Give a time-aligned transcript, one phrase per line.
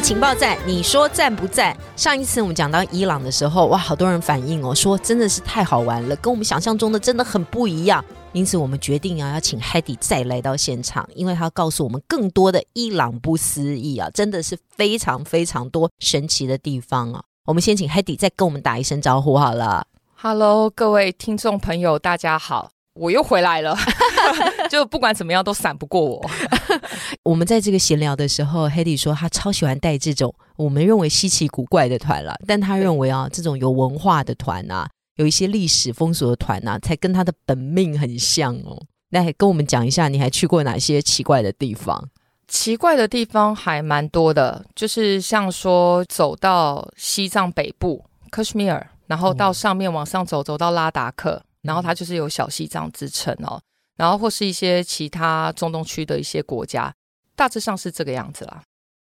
[0.00, 1.76] 情报站，你说赞不赞？
[1.96, 8.04] 上一次我们讲到伊朗的时候，哇，好多人反映哦，说真的是太好玩了，跟我们想象中的真的很不一样。
[8.32, 17.22] 因此，我们决定啊，要请 Hedy 再来到现场，因为他告诉我们更多的伊朗不思议啊，真的是非常非常多神奇的地方啊。
[17.46, 19.86] 我们先请 Hedy 再跟我们打一声招呼好了。
[20.16, 23.76] Hello，各位听众朋友，大家好，我又回来了。
[24.68, 26.30] 就不管怎么样都闪不过我。
[27.24, 38.80] 我们在这个闲聊的时候，Hedy 说他超喜欢带这种我们认为稀奇古怪的团了，但他认为啊，这种有文化的团啊，有一些历史风俗的团啊，才跟他的本命很像哦。
[39.10, 42.08] 那跟我们讲一下，你还去过哪些奇怪的地方？
[42.48, 48.82] 奇怪的地方还蛮多的，就是像说走到西藏北部 Kashmir。
[49.08, 53.56] 然后到上面往上走，走到拉达克，然后它就是有小西藏之称哦。
[53.96, 56.92] 然后或是一些其他中东区的一些国家，
[57.34, 58.62] 大致上是这个样子啦。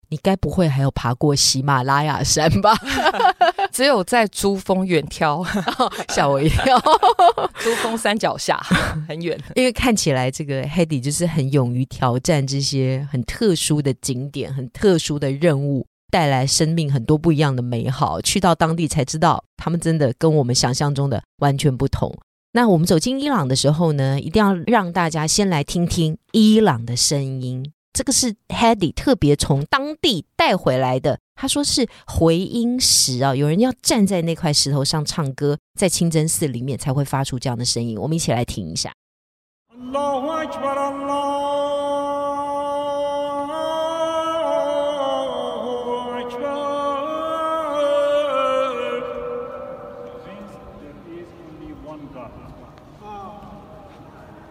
[0.08, 2.74] 你该不会还有爬过喜马拉雅山吧？
[3.70, 5.46] 只有在珠峰远眺，
[6.12, 6.76] 吓我一跳。
[7.62, 8.56] 珠峰山脚下
[9.08, 15.86] 很远，因为看起来这个 Hedy 就是很勇于挑战这些很特殊的景点、很特殊的任务。
[16.10, 22.12] 带来生命很多不一样的美好，去到当地才知道，他们真的跟我们想象中的完全不同。
[22.52, 27.72] 那我们走进伊朗的时候呢，一定要让大家先来听听伊朗的声音。
[27.92, 37.98] 这个是 Hedy 特别从当地带回来的，他说是回音石啊，有人要站在那块石头上唱歌，在清真寺里面才会发出这样的声音。
[37.98, 38.92] 我们一起来听一下。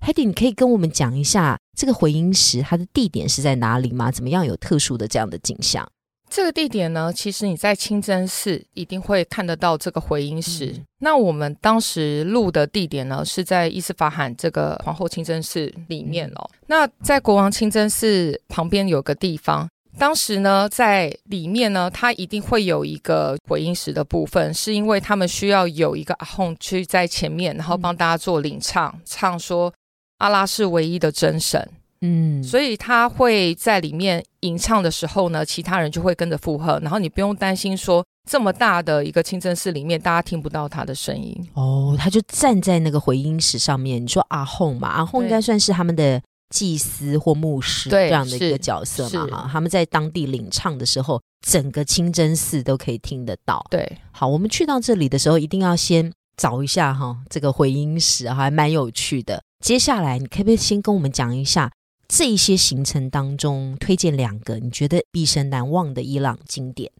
[0.00, 4.10] ，Hedy，你可以跟我们讲一下这个回音石它的地点是在哪里吗？
[4.10, 5.88] 怎么样有特殊的这样的景象？
[6.28, 10.72] 这个地点呢，其实你在清真寺一定会看得到这个回音石。
[11.00, 16.48] 那我们当时录的地点呢，是在伊斯法罕这个皇后清真寺里面哦。
[16.68, 19.68] 那在国王清真寺旁边有个地方。
[19.98, 29.70] 当时呢，在里面呢，它一定会有一个回音石的部分，是因为他们需要有一个阿訇去在前面，然后帮大家做领唱，唱说
[30.20, 31.68] 阿拉是唯一的真神。
[32.02, 41.36] 嗯，所以他会在里面吟唱的时候呢，其他人就会跟着附和，然后你不用担心说这么大的一个清真寺里面大家听不到他的声音。
[41.54, 44.02] 哦，他就站在那个回音石上面。
[44.02, 46.22] 你说阿訇嘛，阿訇应该算是他们的。
[46.52, 53.64] 祭司或牧师这样的一个角色嘛，哈，他们在当地领唱的时候，整个清真寺都可以听得到。
[53.70, 59.42] 对，好，我们去到这里的时候，一定要先找一下哈，这个回音石还蛮有趣的。
[59.62, 61.70] 接下来，你可不可以先跟我们讲一下
[62.08, 66.90] 这一些行程当中推荐两个你觉得毕生难忘的伊朗经典？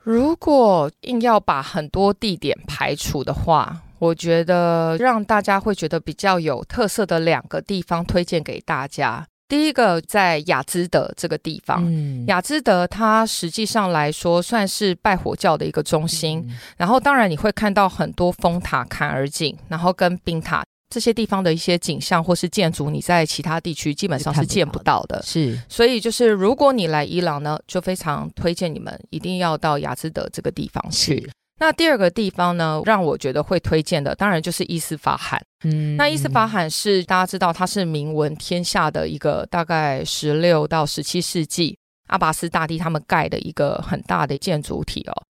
[0.00, 3.82] 如果硬要把很多地点排除的话。
[4.02, 9.24] 我觉得让大家会觉得比较有特色的两个地方推荐给大家。
[9.52, 11.86] 第一个在雅兹德这个地方，
[12.26, 16.50] 雅兹德它实际上来说算是拜火教的一个中心。
[16.78, 25.22] 然后当然你会看到很多风塔、坎儿井，然后跟冰塔这些地方的一些景象或是建筑，你在其他地区基本上是见不到的。
[25.22, 31.30] 是，所以就是如果你来伊朗呢，就非常推荐你们一定要到雅兹德这个地方去。
[31.62, 35.40] 那第二个地方呢，让我觉得会推荐的，当然就是伊斯法罕。
[35.62, 41.78] 嗯，那伊斯法罕是大家知道，它是名闻天下的一个，大概十六到十七世纪
[42.08, 45.22] 阿拔斯大帝他们盖的一个很大的建筑体哦。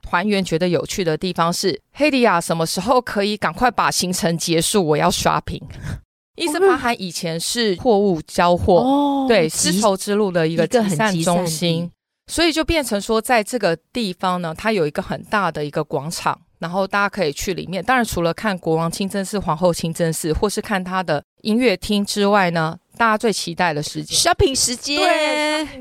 [0.00, 4.82] 团员觉得有趣的地方是，黑迪亚什么时候可以赶快把行程结束？
[4.82, 5.60] 我要刷屏。
[6.36, 11.90] 伊斯法罕以前是货物交货，对丝绸之路的一个集散中心。
[12.26, 17.84] 所以就变成说，在这个地方呢，它有一个很大的一个广场，然后大家可以去里面。
[17.84, 24.98] 当然，除了看国王清真寺、皇后清真寺，或是看它的音乐厅之外呢，大家最期待的时间，shopping 时间，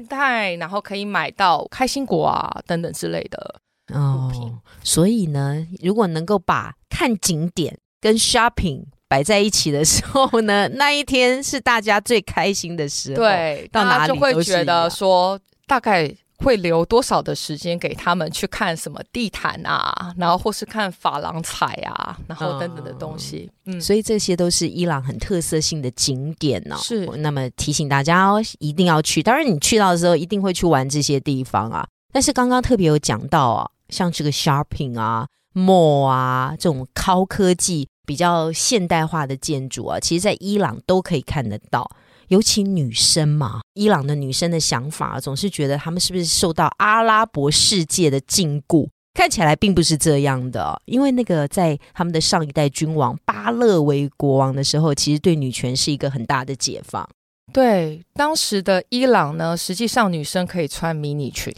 [0.10, 3.62] 对，然后可以买到开心果啊等等之类的
[3.94, 4.54] 物品。
[4.84, 13.16] 所以呢，如果能够把看景点跟 shopping 摆在一起的时候呢，那一天是大家最开心的时候。
[13.16, 16.13] 对，到哪里就会觉得说大概。
[16.44, 23.50] 会留多少的时间给他们去看什么地毯啊，然后或是看珐琅彩啊，然后等等的东西。
[23.66, 26.75] 嗯，所以这些都是伊朗很特色性的景点呢。
[26.80, 29.24] 是，那么提醒大家哦，一定要去。
[29.24, 31.88] 当然，你去到的时候一定会去玩这些地方啊。
[32.12, 41.89] 但是刚刚特别有讲到啊，像这个 shopping 啊、mall 啊这种高科技、比较现代化的建筑啊，其实在伊朗都可以看得到。
[42.30, 48.88] 尤其女生嘛，伊朗的女生的想法总是觉得他们是不是受到阿拉伯世界的禁锢？
[49.14, 57.08] 看起来并不是这样的，因为那个在他们的上一代君王巴勒维国王的时候，其实对女权是一个很大的解放。
[57.52, 61.54] 对，当时的伊朗呢，实际上女生可以穿迷你裙。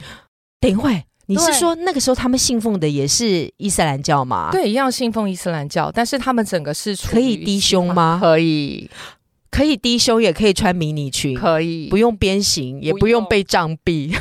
[0.59, 4.49] 等一会，你是说那个时候他们信奉的也是伊斯兰教吗？
[4.51, 8.17] 对，一样信奉伊斯兰教，但是他们整个是可以低胸吗？
[8.21, 8.89] 可以。
[9.55, 14.13] 可以低胸，也可以穿迷你裙，可以不用边形，也不用被障蔽，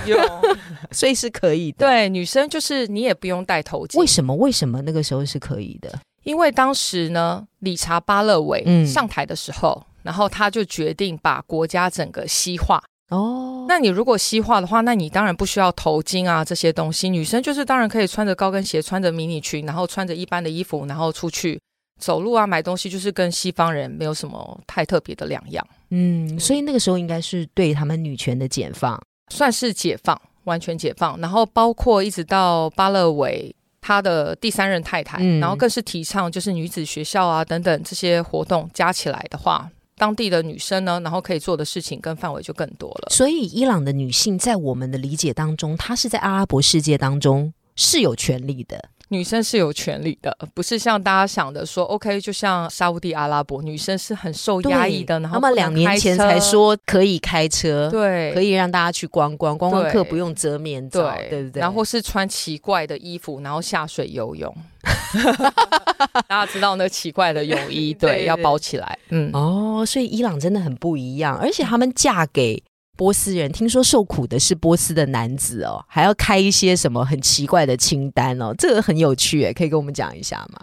[0.93, 1.79] 所以是可以的。
[1.79, 3.99] 对，女生就是你也不用戴头巾。
[3.99, 4.33] 为什么？
[4.37, 5.99] 为什么那个时候是可以的？
[6.23, 12.81] 因为当时呢，理查巴勒维上台的时候，然后他就决定把国家整个西化。
[13.11, 21.61] 哦，那你如果西化的话，那你当然不需要头巾啊这些东西，女生就是当然可以穿着高跟鞋，穿着迷你裙，然后穿着一般的衣服，然后出去。
[21.99, 25.67] 走路啊，买东西就是跟西方人没有什么太特别的两样。
[25.91, 31.19] 嗯，所以那个时候应该是对他们女权的解放，算是解放，完全解放。
[31.21, 43.09] 然后包括一直到巴勒维他的第三任太太，然后更是提倡就是女子学校啊等等这些活动加起来的话，当地的女生呢，然后可以做的事情跟范围就更多了。
[43.11, 48.91] 所以伊朗的女性在我们的理解当中，她是在阿拉伯世界当中是有权利的。
[49.09, 55.21] 女生是有权利的，不是像大家想的说，OK，就像沙地阿拉伯，女生是很受压抑的。
[55.21, 61.61] 然后他们两年前才说可以开车，对，可以让大家去观光，观光客不用遮面罩，对不对？
[61.61, 64.55] 然后是穿奇怪的衣服，然后下水游泳。
[66.29, 68.99] 大家知道那奇怪的泳衣， 对，要包起来。
[69.11, 72.63] 嗯，哦，所以伊朗真的很不一样，而且他们嫁给。
[72.97, 80.61] 波斯人听说受苦的是波斯的男子哦，还要开一些什么很奇怪的清单哦，这个很有趣诶，可以跟我们讲一下吗？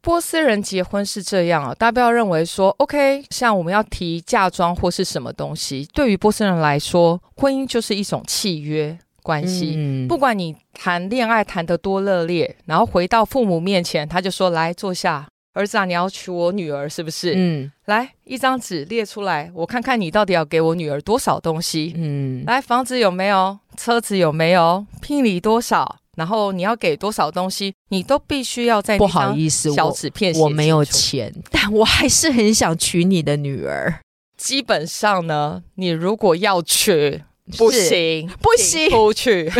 [0.00, 15.26] 波斯人结婚是这样啊，大家不要认为说 OK，像我们要提嫁妆或是什么东西，对于波斯人来说，婚姻就是一种契约关系，不管你谈恋爱谈得多热烈，然后回到父母面前，他就说来坐下。
[15.56, 17.32] 儿子啊，你要娶我女儿是不是？
[17.34, 21.94] 嗯，来一张纸列出来，我看看你到底要给我女儿多少东西。
[21.96, 23.58] 嗯，来房子有没有？
[23.74, 24.84] 车子有没有？
[25.00, 25.96] 聘礼多少？
[26.18, 34.00] 然后你要给多少东西，你都必须要在不好意思小纸片我没有钱，但我还是很想娶你的女儿。
[34.36, 37.22] 基本上呢，你如果要娶，
[37.56, 39.50] 不行不行不去。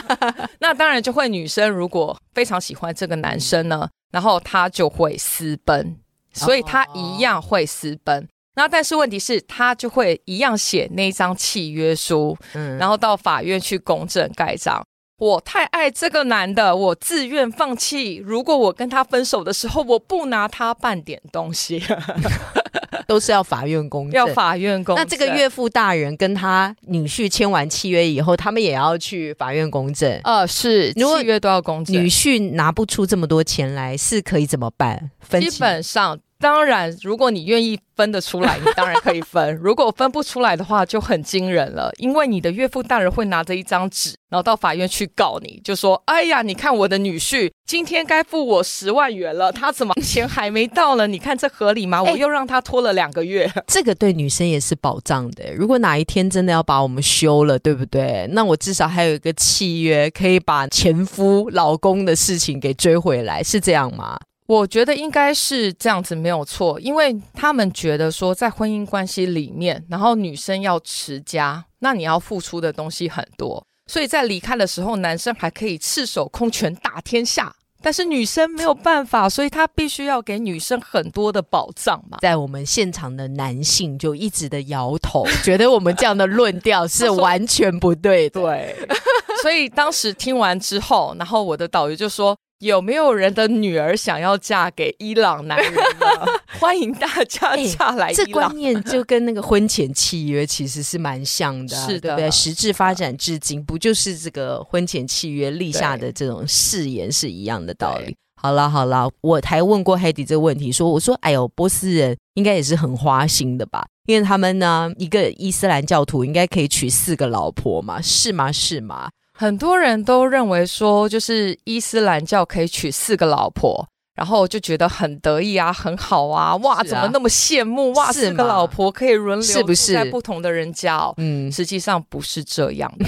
[0.60, 3.90] 那当然就会女生如果非常喜欢这个男生呢。
[4.12, 5.96] 然后他就会私奔，
[6.32, 8.28] 所以他一样会私奔。
[8.54, 14.84] 那但是问题是，他就会一样写那张契约书，嗯，然后到法院去公证盖章。
[15.18, 18.16] 我太爱这个男的，我自愿放弃。
[18.16, 21.82] 如果我跟他分手的时候，我不拿他半点东西。
[23.06, 24.96] 都是要法院公证，要法院公。
[24.96, 30.20] 那这个岳父大人跟他女婿签完契约以后，他们也要去法院公证。
[30.24, 31.94] 呃，是契约都要公证。
[31.94, 35.10] 女婿拿不出这么多钱来，是可以怎么办？
[35.30, 36.18] 基本上。
[36.42, 39.54] 当然，如果你愿意分得出来，你当然可以分。
[39.62, 51.06] 如果分不出来的话，就很惊人了，因为你的岳父大人会拿着一张纸，然后到法院去告你，就说：“哎呀，你看我的女婿今天该付我十万元了，他怎么钱还没到呢？
[51.06, 52.02] 你看这合理吗？
[52.04, 53.48] 我又让他拖了两个月。
[53.68, 55.54] ”这个对女生也是保障的。
[55.54, 58.28] 如果哪一天真的要把我们休了，对不对？
[58.32, 64.18] 那我至少还有一个契约，可以把前夫老公的事情给追回来，是这样吗？
[64.46, 82.18] 我觉得应该是这样子没有错，因为他们觉得说在婚姻关系里面，然后女生要持家，那你要付出的东西很多，所以在离开的时候，男生还可以赤手空拳打天下，但是女生没有办法，所以他必须要给女生很多的保障嘛。
[82.20, 88.28] 在我们现场的男性就一直的摇头，觉得我们这样的论调是完全不对。
[88.28, 88.76] 对。
[89.40, 92.36] 所以当时听完之后，然后我的导游就说。
[92.62, 96.06] 有没有人的女儿想要嫁给伊朗男人呢？
[96.60, 98.14] 欢迎大家嫁来伊朗。
[98.14, 102.30] 这观念就跟那个婚前契约其实是蛮像的，是对不对？
[102.30, 108.14] 实质发展至今，不就是这个婚前契约立下的这种誓言是一样的道理？
[108.40, 113.84] 好了好了，我还问过 Hedy 这个问题，说我说哎呦，波斯人应该也是很花心的吧？
[114.06, 118.00] 因为他们呢，一个伊斯兰教徒应该可以娶四个老婆嘛？
[118.00, 118.52] 是吗？
[118.52, 119.10] 是吗？
[119.42, 123.84] 很多人都认为说，就是伊斯兰教可以娶四个老婆，
[124.14, 128.12] 然后就觉得很得意啊，很好啊，哇，怎么那么羡慕哇？
[128.12, 130.96] 四个老婆可以轮流是不是在不同的人家？
[130.96, 133.04] 哦嗯，实际上不是这样的。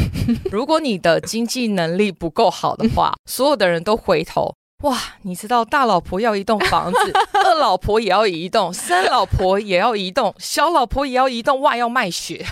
[0.51, 4.53] 如果你的经济能力不够好的话， 所有的人都回头。
[4.83, 6.99] 哇，你知道大老婆要一栋房子，
[7.33, 12.45] 二老婆也要一栋，三老婆也要一栋，小老婆也要一栋，哇，要卖血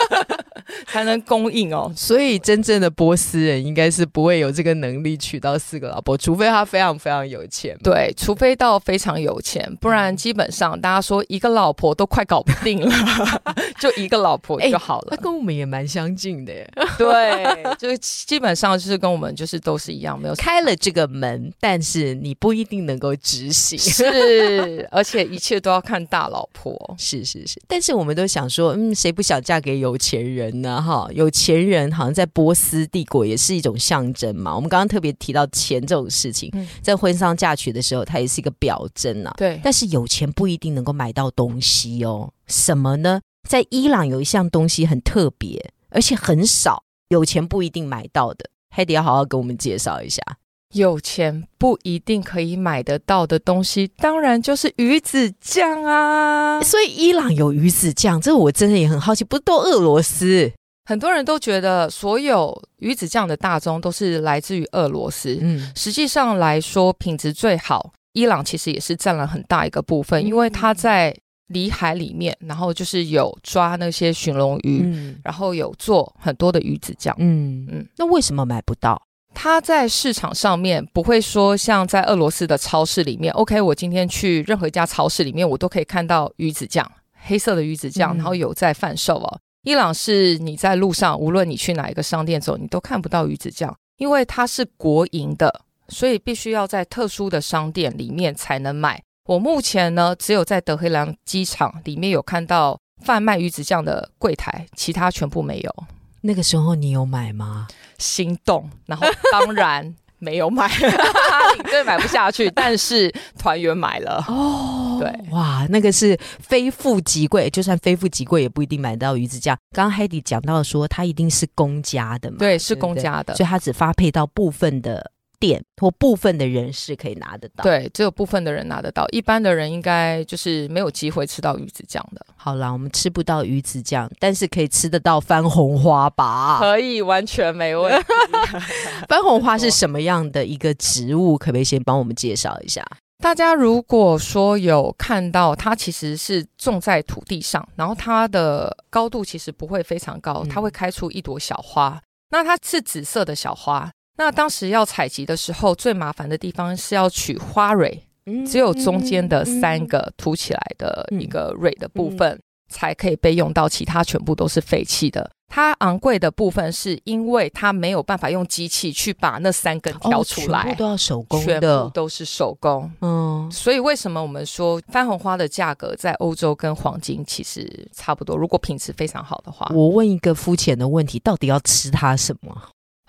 [0.86, 1.92] 才能供应哦。
[1.94, 7.76] 所以真正的波斯人应该是不会有这个能力娶到四个老婆，除非他非常非常有钱。
[7.82, 12.94] 对，除非到非常有钱，不然基本上大家说一个老婆都快搞不定了，
[13.78, 15.08] 就一个老婆就好了。
[15.10, 16.70] 那跟我们也蛮相近的，耶。
[16.96, 21.49] 对，就是基本上就是跟我们就是都是一样，没有开了这个门。
[21.58, 27.60] 但是你不一定能够执行，是， 而且一切都要看大老婆，是是是。
[27.66, 30.80] 但是我们都想说，嗯，谁不想嫁给有钱人呢？
[30.80, 34.54] 哈，有钱人好像在波斯帝国也是一种象征嘛。
[34.54, 36.52] 我们刚刚特别提到钱这种事情，
[36.82, 39.34] 在婚丧嫁娶的时候，它也是一个表征啊。
[39.36, 42.32] 对，但是有钱不一定能够买到东西哦。
[42.46, 43.20] 什么呢？
[43.48, 48.50] 在伊朗有一项东西很特别，而且很少，有钱不一定买到的。
[48.68, 50.22] 海迪要好好给我们介绍一下。
[50.72, 56.60] 有钱不一定可以买得到的东西，当然就是鱼子酱啊！
[56.62, 60.52] 所以伊朗有鱼子酱，这个我真的也很好奇，不是都俄罗斯？
[60.84, 65.38] 很多人都觉得所有鱼子酱的大宗都是来自于俄罗斯。
[65.40, 71.16] 嗯，实际上来说，品质最好，伊朗其实也是占了很大一个部分，因为它在
[71.48, 77.14] 里海里面，然后就是有抓那些驯龙鱼，然后有做很多的鱼子酱。
[77.18, 79.00] 嗯嗯，那为什么买不到？
[79.42, 86.86] 它在市场上面不会说像在俄罗斯的超市里面，OK，我今天去任何一家超市里面，我都可以看到鱼子酱，
[87.24, 89.40] 黑色的鱼子酱，然后有在贩售哦。
[89.62, 99.02] 伊朗是你在路上，无论你去哪一个商店走，你都看不到鱼子酱，因为它是国营的，所以必须要在特殊的商店里面才能买。
[99.24, 105.74] 我目前呢，只有在德黑兰机场里面有看到贩卖鱼子酱的柜台，其他全部没有。
[106.22, 107.66] 那个时候你有买吗？
[107.98, 114.24] 心动，然后当然没有买， 领队买不下去，但是团员买了。
[114.28, 119.56] 哦，对，哇，那个是非富即贵，就算非富即贵，也不一定买到鱼子酱。
[119.74, 122.36] 刚刚海迪讲到说，它一定是公家的嘛？
[122.38, 125.10] 对，是公家的，所以它只发配到部分的。
[125.40, 132.24] 店或部分的人士可以拿得到，对，只有部分的人拿得到，一般的人应该就是没有机会吃到鱼子酱的。
[132.36, 136.58] 好啦，我们吃不到鱼子酱，但是可以吃得到番红花吧？
[136.60, 138.06] 可以，完全没问题。
[139.08, 141.38] 番红花是什么样的一个植物？
[141.38, 142.84] 可不可以先帮我们介绍一下？
[143.22, 153.90] 大家如果说有看到它，其实是种在土地上，然后它的高度其实不会非常高，它会开出一朵小花，那它是紫色的小花。
[154.20, 158.02] 那当时要采集的时候，最麻烦的地方是要取花蕊，
[158.46, 165.30] 只有中间的三个凸起来的一个蕊的部分才可以被用到，其他全部都是废弃的。
[165.48, 172.92] 它昂贵的部分是因为它没有办法用机器去把那三根挑出来，全部都要手工的，全部都是手工。
[173.00, 178.36] 嗯，所以为什么我们说番红花的价格在欧洲跟黄金其实差不多？
[178.36, 182.54] 如果品质非常好的话，我问一个肤浅的问题：到底要吃它什么？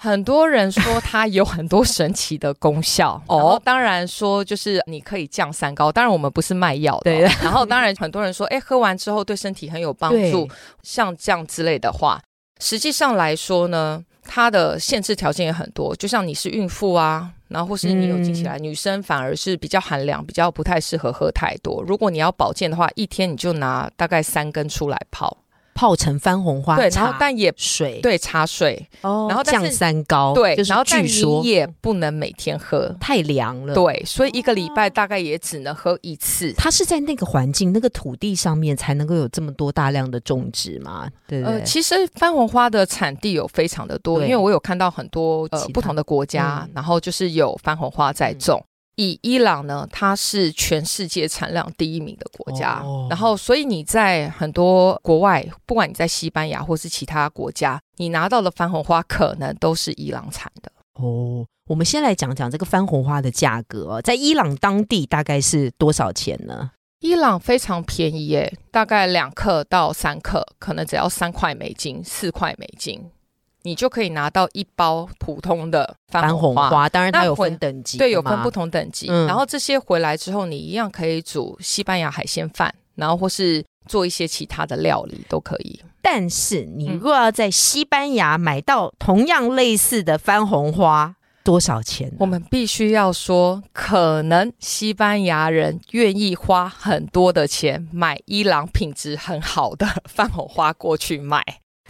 [0.03, 7.12] 很多人说它有很多神奇的功效 哦，当然说就是你可以降三高，当然我们不是卖药的。
[7.12, 10.50] 对， 然后当然很多人说，哎，喝完之后对身体很有帮助，
[10.81, 12.20] 像这样之类的话，
[12.60, 21.84] 实际上来说呢，它的限制条件也很多，就像你是孕妇啊，然后或是你有经起来，女生反而是比较寒凉，比较不太适合喝太多。
[21.84, 25.38] 如果你要保健的话，一天你就拿大概三根出来泡。
[25.74, 31.42] 泡成番红花，对，然后但也水，对，茶水，哦，然后降三高，对，然后据说。
[31.42, 36.54] 也不能每天喝，太凉了，对，所以一个礼拜大概也只能喝一次。
[36.54, 41.10] 它是在那个环境、那个土地上面才能够有这么多大量的种植嘛？
[41.28, 48.63] 对呃，其实番红花的产地有非常的多，因为我有看到很多呃不同的国家，然后就是有番红花在种。
[49.01, 60.72] 以伊朗呢，它是全世界产量第一名的国家，哦然后所以你在很多国外，不管你在西班牙或是其他国家，你拿到的番红花可能都是伊朗产的。
[60.93, 66.72] 哦，我们先来讲讲这个番红花的价格哦，在伊朗当地大概是多少钱呢？
[67.00, 73.03] 伊朗非常便宜耶，大概两克到三克，可能只要三块美金、四块美金，
[73.63, 76.70] 你就可以拿到一包普通的番番红红花。
[76.70, 78.51] 花，当然它有分等级，对，有分不。
[78.51, 79.08] 同等级。
[79.10, 85.80] 嗯然后这些回来之后，你一样可以煮西班牙海鲜饭，然后或是做一些其他的料理都可以。
[86.01, 91.15] 但是你嗯若要在西班牙买到同样类似的番红花，
[91.46, 92.15] 多少钱呢？
[92.20, 101.41] 我们必须要说，可能西班牙人愿意花很多的钱买伊朗品质很好的番红花过去卖。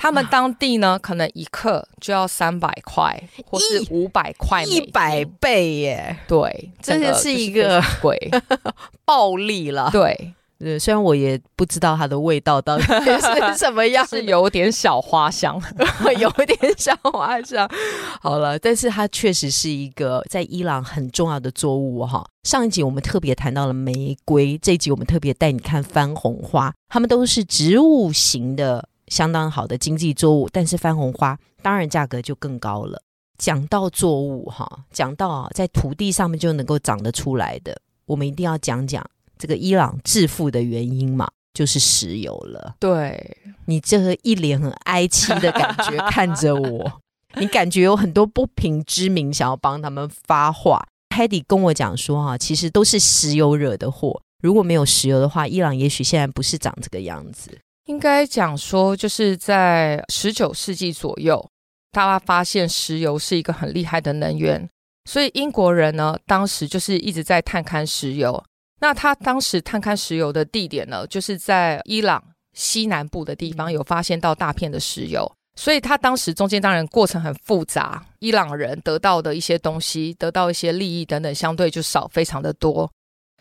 [0.01, 8.31] 他们当地呢，可能一克就要三百块，或是五百块，一百倍耶，对，这是是非个常贵，
[9.05, 9.91] 暴利了。
[9.91, 15.61] 对，对，虽然我也不知道它的味道到底是什么样，是有点小花香。
[16.17, 17.69] 有点小花香。
[18.19, 22.25] 好了，但是它确实是一个在伊朗很重要的作物哈。
[22.43, 33.03] 上一集我们特别谈到了玫瑰，这一集我们特别带你看番红花，它们都是植物型的相当好的经济作物，但是番红花当然价格就更高了。
[33.37, 39.05] 讲到作物哈，讲到啊，在土地上面就能够长得出来的，我们一定要讲讲
[39.37, 42.75] 这个伊朗致富的原因嘛，就是石油了。
[42.79, 47.01] 对，你这个一脸很哀戚的感觉看着我，
[47.35, 50.87] 你感觉有很多不平之名想要帮他们发话。
[51.09, 54.21] Hedy 跟我讲说哈、其实都是石油惹的祸。
[54.41, 57.59] 如果没有石油的话，伊朗也许现在不是长这个样子。
[57.85, 61.49] 应该讲说，就是在十九世纪左右，
[61.91, 64.69] 大家发现石油是一个很厉害的能源，
[65.05, 68.43] 所以英国人呢，当时就是一直在探勘石油。
[68.79, 72.23] 那他当时探勘石油的地点呢，就是在伊朗
[72.53, 82.89] 西南部的地方有发现到大片的石油，所以他当时中间当然过程很复杂，伊朗人得到的一些东西，得到一些利益等等，相对就少非常的多，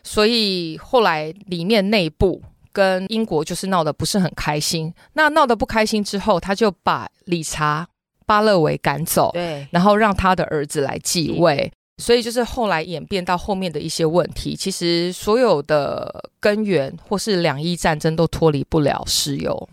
[0.03, 4.93] 所以后来里面内部跟英国就是闹得不是很开心。
[5.13, 7.87] 那闹得不开心之后，他就把理查
[8.25, 11.71] 巴勒维赶走，对，然后让他的儿子来继位。
[11.97, 19.69] 所以就是后来演变到后面的一些问题，其实所有的根源或是两伊战争都脱离不了石油。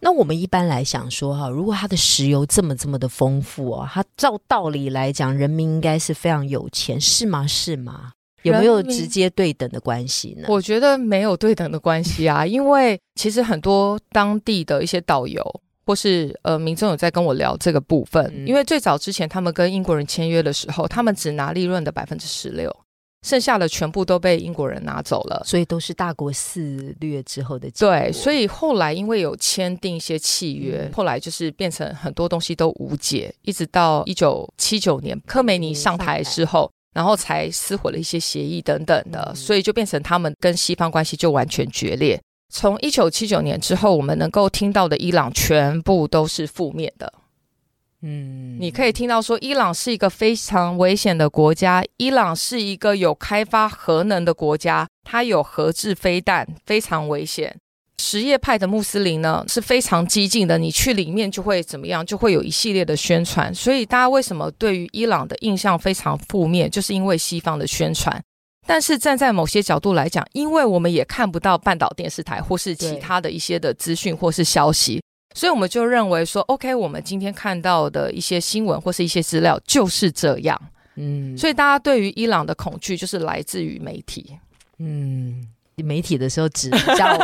[0.00, 7.46] 那我们一般来想说哈，如果它的石油这么这么的丰富哦，它照道理来讲，人民应该是非常有钱，是吗？
[7.46, 8.12] 是吗？
[8.46, 10.46] 有没有直接对等的关系呢？
[10.48, 15.42] 我觉得没有对等的关系啊，因为其实很多当地的一些导游
[15.84, 22.74] 或是呃民众有在跟我聊这个部分，嗯因为最早之前他们跟英国人签约的时候，他们只拿利润的百分之十六，
[23.24, 25.42] 剩下的全部都被英国人拿走了。
[25.44, 42.18] 所以都是大国肆虐之后的结果对，所以后来因为有签订一些契约，嗯后来就是变成很多东西都无解，一直到一九七九年科梅尼上台之后，然后才撕毁了一些协议等等的，嗯所以就变成他们跟西方关系就完全决裂。
[42.48, 47.12] 从一九七九年之后，我们能够听到的伊朗全部都是负面的。
[48.00, 57.58] 嗯你可以听到说，伊朗是一个非常危险的国家，伊朗是一个有开发核能的国家，它有核制飞弹，非常危险。
[57.98, 63.54] 什叶派的穆斯林呢是非常激进的，你去里面就会怎么样，就会有一系列的宣传。
[63.54, 68.22] 所以大家为什么对于伊朗的印象非常负面，就是因为西方的宣传。
[68.66, 75.00] 但是站在某些角度来讲，因为我们也看不到半岛电视台或是其他的一些的资讯或是消息，
[75.34, 80.60] 所以我们就认为说，OK，我们今天看到的一些新闻或是一些资料就是这样。
[80.96, 84.36] 嗯所以大家对于伊朗的恐惧就是来自于媒体。
[84.78, 85.46] 嗯，
[85.82, 87.14] 媒体的时候指一下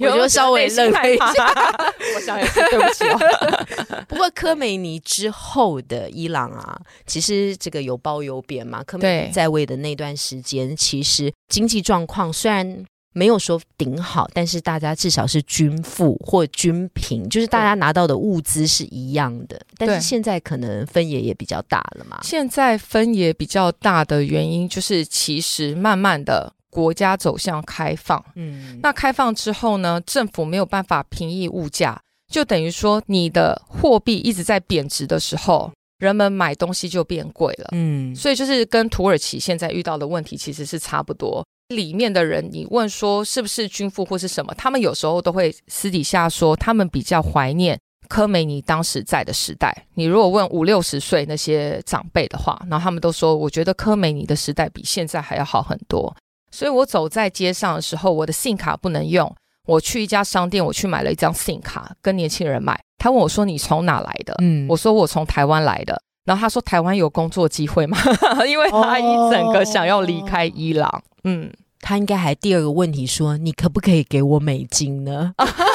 [0.00, 1.52] 我， 我就稍微愣了一下。
[2.16, 4.04] 我想也是，对不起哦。
[4.08, 8.82] 不过科梅尼之后的伊朗啊，其实这个有褒有贬嘛。
[8.84, 19.60] 科梅尼在位的那段时间，其实经济状况虽然没有说顶好，但是大家至少是均富或均平，就是大家拿到的物资是一样的。
[19.76, 22.18] 但是对现在可能分野也比较大了嘛。
[22.22, 28.24] 现在分野比较大的原因就是，其实慢慢的国家走向开放。
[28.34, 32.00] 嗯，那开放之后呢，政府没有办法平抑物价，
[32.32, 37.68] 就等于说你的货币一直在贬值的时候，人们买东西就变贵了。
[37.72, 41.44] 嗯所以就是跟土耳其现在遇到的问题其实是差不多。
[41.68, 56.14] 里面的人，你问说是不是军富或是什么，他们有时候都会私底下说，他们比较怀念科梅尼当时在的时代，你如果问五六十岁那些长辈的话，然后他们都说，我觉得科梅尼的时代比现在还要好很多。
[56.52, 59.34] 所以我走在街上的时候，我的信卡不能用。
[59.66, 62.80] 我去一家商店，我去买了一张信卡，跟年轻人买。
[62.98, 67.96] 他问我说：“你从哪来的？”嗯，我说：“我从台湾来的。”然后他说：“台湾有工作机会吗？”
[68.46, 71.02] 因为他一整个想要离开伊朗。
[71.24, 75.32] 嗯，他应该还第二个问题说：“你可不可以给我美金呢？”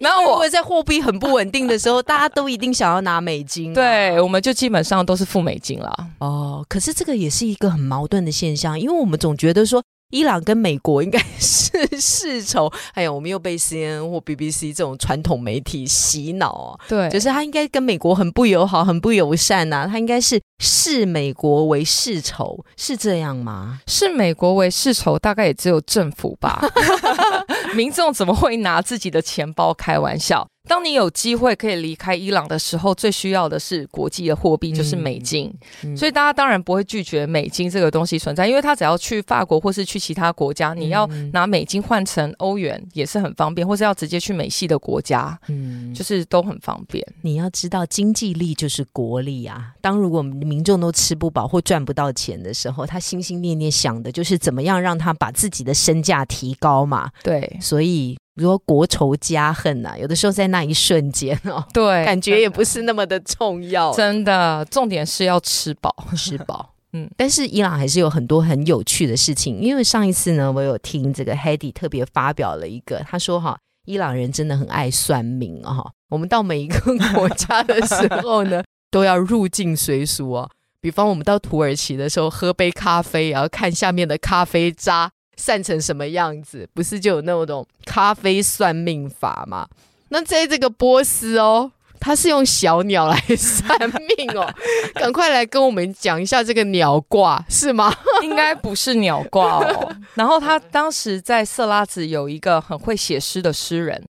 [0.00, 5.92] 然后我在货币很不稳定的时候，大家都一定想要拿美金，对，我们就基本上都是付美金了。
[6.18, 9.82] 哦，可是这个也是一个很矛盾的现象，因为我们总觉得说。
[10.10, 23.80] 伊朗跟美国应该是世仇，哎呀，我们又被 CNN 或 BBC 这种传统媒体洗脑啊，对，就是他应该跟美国很不友好、很不友善呐，他应该是视美国为世仇，是这样吗？
[23.88, 26.64] 视美国为世仇，大概也只有政府吧，
[27.74, 30.48] 民众怎么会拿自己的钱包开玩笑？
[30.66, 35.52] 当你有机会可以离开伊朗的时候，最需要的是国际的货币，就是美金。
[35.94, 47.06] 所以大家当然不会拒绝美金这个东西存在，因为他只要去法国或是去其他国家，你要拿美金换成欧元也是很方便，或是要直接去美系的国家，嗯，就是都很方便。
[47.20, 49.72] 你要知道，经济力就是国力啊。
[49.82, 57.10] 当如果民众都吃不饱或赚不到钱的时候，他心心念念想的就是怎么样让他把自己的身价提高嘛。
[57.22, 58.16] 对，所以。
[58.42, 63.92] 如说国仇家恨呐，有的时候在那一瞬间哦， 对，感觉也不是那么的重要。
[63.92, 66.70] 真的，重点是要吃饱， 吃饱。
[66.94, 69.60] 嗯，但是伊朗还是有很多很有趣的事情。
[69.60, 75.84] 因为上一次呢，我有听这个 Hedy 特别发表了一个，他说哈，伊朗人真的很爱算命啊。
[76.10, 76.78] 我们到每一个
[77.12, 80.48] 国家的时候呢，都要入境随俗啊。
[80.80, 85.10] 比方我们到土耳其的时候，喝杯咖啡，然后看下面的咖啡渣。
[85.36, 86.68] 散成什么样子？
[86.74, 89.66] 不是就有那种咖啡算命法吗？
[90.08, 93.78] 那在这个波斯哦，他是用小鸟来算
[94.16, 94.52] 命哦。
[94.94, 97.92] 赶快来跟我们讲一下这个鸟卦是吗？
[98.22, 99.96] 应该不是鸟卦哦。
[100.14, 104.04] 然后他当时在色拉子有一个很会写诗的诗人。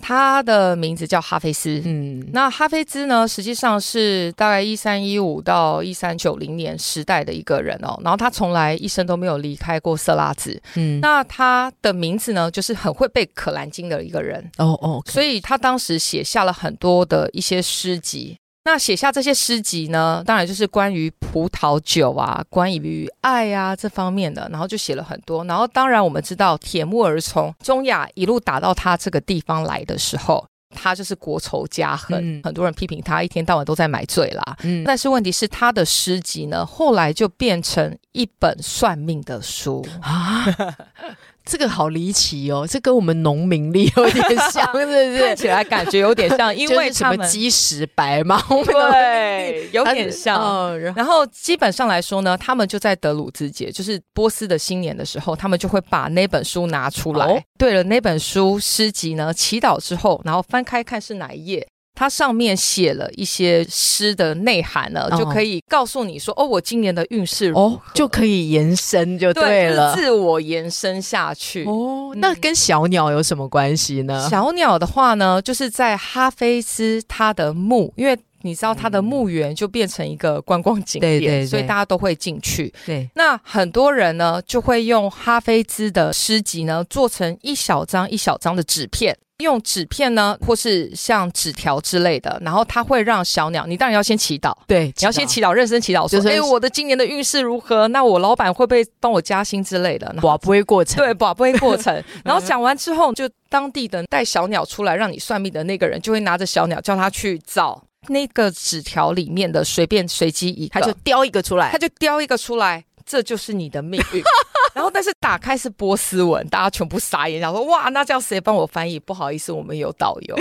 [0.00, 18.36] 他的名字叫哈菲斯，嗯，那哈菲兹呢，实际上是大概一三一五到一三九零年时代的一个人哦，然后他从来一生都没有离开过色拉子，嗯，那他的名字呢，就是很会背可兰经的一个人，哦哦，所以他当时写下了很多的一些诗集。
[18.62, 25.42] 那写下这些诗集呢，当然就是关于葡萄酒啊，关于爱啊这方面的，然后就写了很多。
[25.46, 34.56] 然后当然我们知道，铁木儿从中亚一路打到他这个地方来的时候，他就是国仇家恨，很多人批评他一天到晚都在买醉啦。
[34.62, 40.44] 嗯，但是问题是他的诗集呢，后来就变成一本算命的书啊。
[41.44, 45.18] 这个好离奇哦，这跟我们农民力有点像， 是不是？
[45.18, 50.78] 看起来感觉有点像，因为什么基石白嘛，对，有点像。
[50.94, 57.44] 然后基本上来说呢，他们就在德鲁兹节，就是波斯的新年的时候，他们就会把那本书拿出来。
[57.58, 61.66] 对了，那本书诗集呢，祈祷之后，然后翻开看是哪一页。
[62.00, 72.14] 它上面写了一些诗的内涵呢，就可以告诉你说，哦，我今年的运势哦，就可以延伸就对了，自我延伸下去哦。
[72.16, 74.26] 那跟小鸟有什么关系呢？
[74.30, 82.72] 小鸟的话呢，就是在哈菲斯它的墓，因为你知道它的墓园就变成一个观光景点，所以大家都会进去。
[82.86, 89.14] 对，那很多人呢就会用哈菲兹的诗集呢做成一小张一小张的纸片。
[89.40, 93.66] 用纸片呢，或是像纸条之类的，然后它会让小鸟。
[93.66, 97.88] 你当然要先祈祷，对，你要先祈祷，认真祈祷，说：“哎，我的今年的运势如何？
[97.88, 102.02] 那我老板会不会帮我加薪之类的？”宝不会过程，对，宝不会过程。
[102.24, 112.84] 然后讲完之后，就当地的带小鸟出来让你算命的那个人，就会拿着小鸟叫他去找那个纸条里面的随便随机一个，他就叼一个出来，他就叼一个出来。
[113.06, 114.22] 这就是你的命运。
[114.74, 120.36] 然后，但是打开是波斯文，大家全部傻眼，想说：“哇，那叫谁帮我翻译？”不好意思，我们有导游，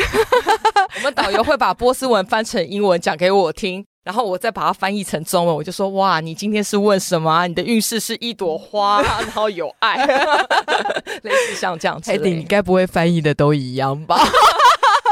[0.98, 5.56] 我们导游会把波斯文翻成英文讲给我听，然后我再把它翻译成中文。
[5.56, 7.48] 我就说：“哇，你今天是问什么？
[7.48, 10.06] 你的运势是一朵花， 然后有爱，
[11.24, 14.18] 类似像这样子。”艾迪，你该不会翻译的都一样吧？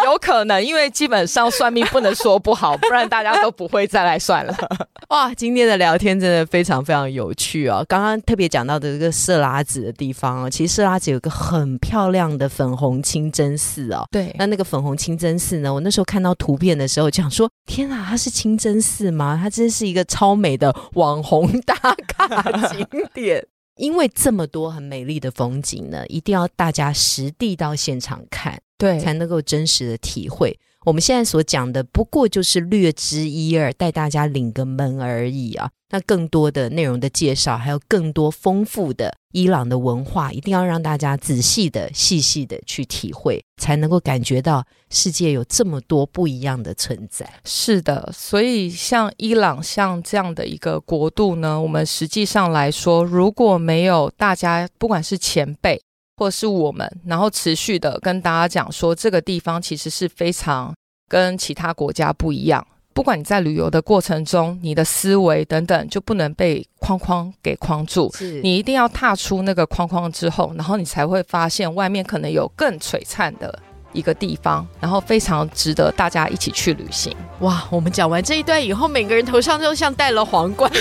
[0.07, 4.55] 有可能，因为基本上算命不能说不好，不然大家都不会再来算了。
[5.09, 7.85] 哇，今天的聊天真的非常非常有趣哦！
[7.87, 14.07] 刚刚特别讲到的这个色拉子的地方哦，其实色拉子有个很漂亮的粉红清真寺哦。
[14.11, 19.39] 对，那那个粉红清真寺呢，我那时候看到图片的时候，讲说：天啊，它是清真寺吗？
[19.41, 21.75] 它真是一个超美的网红打
[22.07, 23.45] 卡景点。
[23.77, 28.59] 因为这么多很美丽的风景呢，一定要大家实地到现场看。
[28.77, 30.59] 对，才能够真实的体会。
[30.85, 35.69] 我们现在所讲的不过就是略知一二，带大家领个门而已啊。
[35.89, 47.29] 那更多的内容的介绍，还有更多丰富的伊朗的文化，一定要让大家仔细的、细细的去体会，才能够感觉到世界有这么多不一样的存在。
[47.43, 55.81] 是的，所以像伊朗像这样的一个国度呢，我们实际上来说，如果没有大家，不管是前辈
[56.17, 60.73] 或是我们，然后持续的跟大家讲说，这个地方其实是非常
[61.07, 62.65] 跟其他国家不一样。
[62.93, 73.59] 不管你在旅游的过程中，你的思维等等就不能被框框给框住，你一定要踏出那个框框之后，然后你才会发现外面可能有更璀璨的。
[73.93, 77.15] 一个地方，然后非常值得大家一起去旅行。
[77.39, 80.71] 哇，我们讲完这一段以后，每个人头上就像戴了皇冠，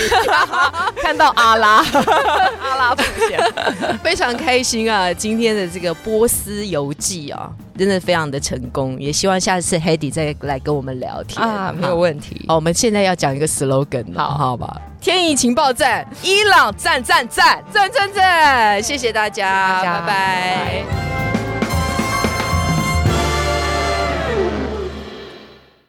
[1.01, 1.83] 看到阿拉
[2.61, 3.39] 阿拉出现，
[4.03, 5.13] 非常开心啊！
[5.13, 8.99] 今天的这个波斯游记啊，真的非常的成功。
[8.99, 12.45] 也希望下次 Hedy 再来跟我们聊天啊，没有问题。
[12.47, 14.81] 好，我们现在要讲一个 slogan，好好吧？
[14.99, 18.81] 天意情报站，伊朗赞赞赞赞赞赞！
[18.81, 20.83] 谢谢大家，拜拜。